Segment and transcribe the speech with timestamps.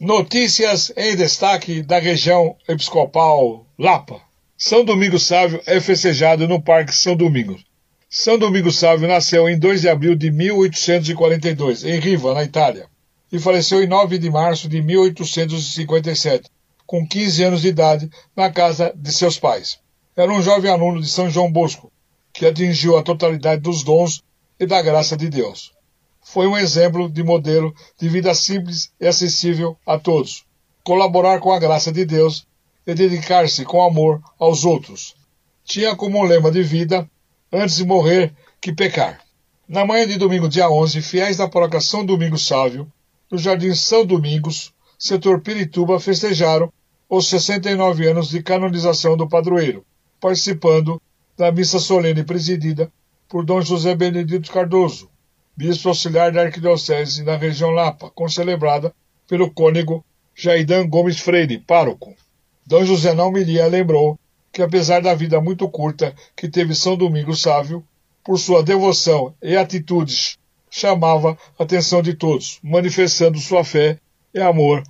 [0.00, 4.18] Notícias em destaque da região episcopal Lapa.
[4.56, 7.62] São Domingos Sávio é festejado no Parque São Domingos.
[8.08, 12.86] São Domingos Sávio nasceu em 2 de abril de 1842, em Riva, na Itália,
[13.30, 16.48] e faleceu em 9 de março de 1857,
[16.86, 19.80] com 15 anos de idade, na casa de seus pais.
[20.16, 21.92] Era um jovem aluno de São João Bosco,
[22.32, 24.24] que atingiu a totalidade dos dons
[24.58, 25.72] e da graça de Deus.
[26.22, 30.44] Foi um exemplo de modelo de vida simples e acessível a todos.
[30.84, 32.46] Colaborar com a graça de Deus
[32.86, 35.14] e dedicar-se com amor aos outros.
[35.64, 37.08] Tinha como lema de vida
[37.52, 39.20] antes de morrer que pecar.
[39.68, 42.90] Na manhã de domingo, dia 11, fiéis da paróquia São Domingos Sávio,
[43.30, 46.72] no Jardim São Domingos, setor Pirituba, festejaram
[47.08, 49.84] os 69 anos de canonização do padroeiro,
[50.20, 51.00] participando
[51.36, 52.92] da missa solene presidida
[53.28, 55.08] por Dom José Benedito Cardoso,
[55.56, 58.94] bispo auxiliar da Arquidiocese na região Lapa, concelebrada
[59.28, 60.04] pelo cônego
[60.34, 62.14] Jaidan Gomes Freire, pároco.
[62.66, 64.18] Dom José Naumilia lembrou
[64.52, 67.84] que apesar da vida muito curta que teve São Domingos Sávio,
[68.24, 70.38] por sua devoção e atitudes,
[70.70, 73.98] chamava a atenção de todos, manifestando sua fé
[74.32, 74.82] e amor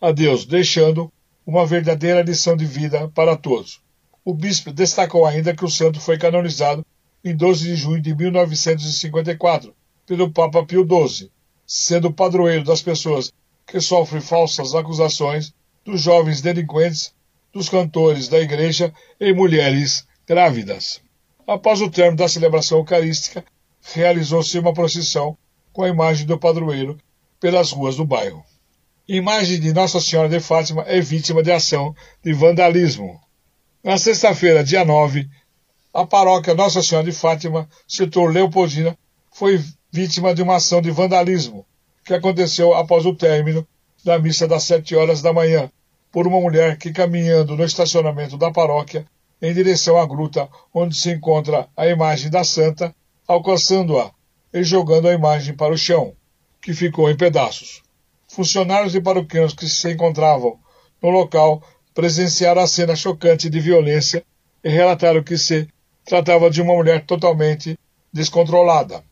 [0.00, 1.12] a Deus, deixando
[1.46, 3.80] uma verdadeira lição de vida para todos.
[4.24, 6.84] O bispo destacou ainda que o santo foi canonizado
[7.24, 9.74] em 12 de junho de 1954
[10.06, 11.30] pelo Papa Pio XII,
[11.66, 13.32] sendo padroeiro das pessoas
[13.66, 15.52] que sofrem falsas acusações,
[15.84, 17.12] dos jovens delinquentes
[17.52, 21.00] dos cantores da igreja e mulheres grávidas.
[21.46, 23.44] Após o término da celebração eucarística,
[23.92, 25.36] realizou-se uma procissão
[25.72, 26.98] com a imagem do padroeiro
[27.38, 28.42] pelas ruas do bairro.
[29.06, 31.94] Imagem de Nossa Senhora de Fátima é vítima de ação
[32.24, 33.20] de vandalismo.
[33.82, 35.28] Na sexta-feira, dia 9,
[35.92, 38.96] a paróquia Nossa Senhora de Fátima, setor Leopoldina,
[39.30, 39.62] foi
[39.94, 41.64] vítima de uma ação de vandalismo
[42.04, 43.64] que aconteceu após o término
[44.04, 45.70] da missa das sete horas da manhã,
[46.10, 49.06] por uma mulher que, caminhando no estacionamento da paróquia,
[49.40, 52.92] em direção à gruta onde se encontra a imagem da santa,
[53.24, 54.10] alcançando-a
[54.52, 56.12] e jogando a imagem para o chão,
[56.60, 57.80] que ficou em pedaços.
[58.26, 60.58] Funcionários e paroquianos que se encontravam
[61.00, 61.62] no local
[61.94, 64.24] presenciaram a cena chocante de violência
[64.64, 65.68] e relataram que se
[66.04, 67.78] tratava de uma mulher totalmente
[68.12, 69.04] descontrolada.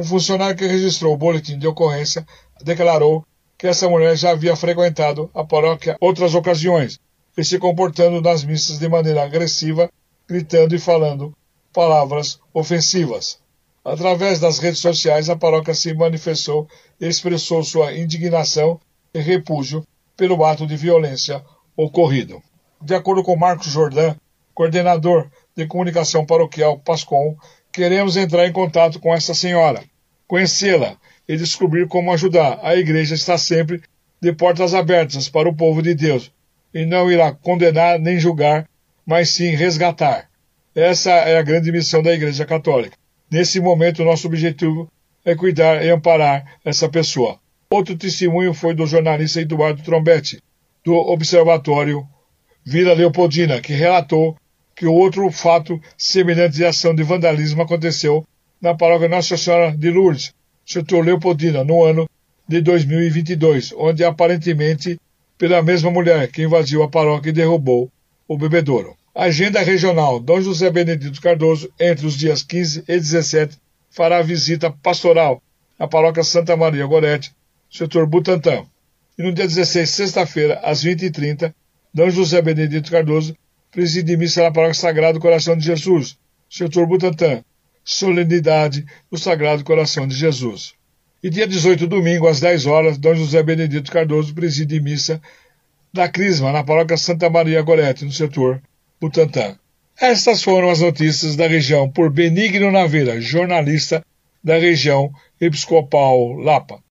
[0.00, 2.26] Um funcionário que registrou o boletim de ocorrência
[2.64, 3.22] declarou
[3.58, 6.98] que essa mulher já havia frequentado a paróquia outras ocasiões
[7.36, 9.90] e se comportando nas missas de maneira agressiva,
[10.26, 11.36] gritando e falando
[11.70, 13.40] palavras ofensivas.
[13.84, 16.66] Através das redes sociais, a paróquia se manifestou
[16.98, 18.80] e expressou sua indignação
[19.12, 19.86] e repúdio
[20.16, 21.44] pelo ato de violência
[21.76, 22.42] ocorrido.
[22.80, 24.16] De acordo com Marcos Jordan,
[24.54, 27.36] coordenador de comunicação paroquial Pascom,
[27.72, 29.82] queremos entrar em contato com essa senhora,
[30.26, 30.96] conhecê-la
[31.28, 32.58] e descobrir como ajudar.
[32.62, 33.82] A igreja está sempre
[34.20, 36.32] de portas abertas para o povo de Deus
[36.74, 38.68] e não irá condenar nem julgar,
[39.04, 40.28] mas sim resgatar.
[40.74, 42.96] Essa é a grande missão da Igreja Católica.
[43.30, 44.88] Nesse momento, nosso objetivo
[45.24, 47.38] é cuidar e amparar essa pessoa.
[47.70, 50.40] Outro testemunho foi do jornalista Eduardo Trombete,
[50.84, 52.06] do Observatório
[52.64, 54.36] Vila Leopoldina, que relatou
[54.80, 58.26] que outro fato semelhante de ação de vandalismo aconteceu
[58.58, 60.32] na paróquia Nossa Senhora de Lourdes,
[60.64, 62.08] setor Leopoldina, no ano
[62.48, 64.98] de 2022, onde aparentemente
[65.36, 67.92] pela mesma mulher que invadiu a paróquia e derrubou
[68.26, 68.96] o bebedouro.
[69.14, 73.58] Agenda regional: Dom José Benedito Cardoso, entre os dias 15 e 17,
[73.90, 75.42] fará visita pastoral
[75.78, 77.34] à paróquia Santa Maria Gorete,
[77.70, 78.64] setor Butantã.
[79.18, 81.52] E no dia 16, sexta-feira, às 20h30,
[81.92, 83.36] Dom José Benedito Cardoso
[83.70, 87.44] preside missa na paróquia Sagrado Coração de Jesus, setor Butantã,
[87.84, 90.74] solenidade do Sagrado Coração de Jesus.
[91.22, 95.20] E dia 18, domingo, às 10 horas, Dom José Benedito Cardoso preside missa
[95.92, 98.62] da Crisma, na paróquia Santa Maria Gorete, no setor
[99.00, 99.56] Butantã.
[100.00, 104.04] Estas foram as notícias da região por Benigno Naveira, jornalista
[104.42, 106.82] da região episcopal Lapa.